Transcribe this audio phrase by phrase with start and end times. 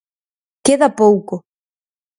[0.65, 1.35] Queda pouco.